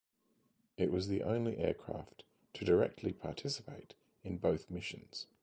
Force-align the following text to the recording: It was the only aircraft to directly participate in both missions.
It 0.77 0.91
was 0.91 1.09
the 1.09 1.21
only 1.21 1.59
aircraft 1.59 2.23
to 2.55 2.65
directly 2.65 3.13
participate 3.13 3.93
in 4.23 4.37
both 4.39 4.67
missions. 4.67 5.27